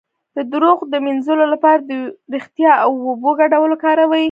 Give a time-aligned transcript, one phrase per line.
[0.35, 1.91] د دروغ د مینځلو لپاره د
[2.33, 4.19] ریښتیا او اوبو ګډول وکاروئ